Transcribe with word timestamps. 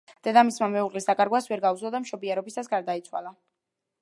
დედამისმა 0.27 0.69
მეუღლის 0.75 1.07
დაკარგვას 1.11 1.49
ვერ 1.51 1.63
გაუძლო 1.67 1.93
და 1.97 2.01
მშობიარობისას 2.07 2.75
გარდაიცვალა. 2.77 3.39